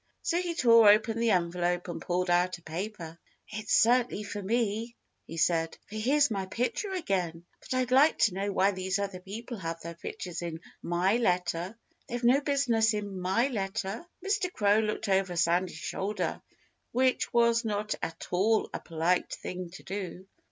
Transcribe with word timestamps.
So 0.23 0.41
he 0.41 0.55
tore 0.55 0.89
open 0.89 1.19
the 1.19 1.29
envelope 1.29 1.87
and 1.87 2.01
pulled 2.01 2.31
out 2.31 2.57
a 2.57 2.63
paper. 2.63 3.19
"It's 3.47 3.79
certainly 3.83 4.23
for 4.23 4.41
me," 4.41 4.95
he 5.27 5.37
said, 5.37 5.77
"for 5.87 5.95
here's 5.95 6.31
my 6.31 6.47
picture 6.47 6.91
again. 6.91 7.45
But 7.59 7.75
I'd 7.77 7.91
like 7.91 8.17
to 8.21 8.33
know 8.33 8.51
why 8.51 8.71
these 8.71 8.97
other 8.97 9.19
people 9.19 9.57
have 9.57 9.79
their 9.81 9.93
pictures 9.93 10.41
in 10.41 10.59
my 10.81 11.17
letter. 11.17 11.77
They've 12.07 12.23
no 12.23 12.41
business 12.41 12.95
in 12.95 13.19
my 13.21 13.49
letter!" 13.49 14.03
Mr. 14.25 14.51
Crow 14.51 14.79
looked 14.79 15.07
over 15.07 15.35
Sandy's 15.35 15.77
shoulder 15.77 16.41
which 16.91 17.31
was 17.31 17.63
not 17.63 17.93
at 18.01 18.25
all 18.31 18.71
a 18.73 18.79
polite 18.79 19.31
thing 19.31 19.69
to 19.75 19.83
do. 19.83 20.25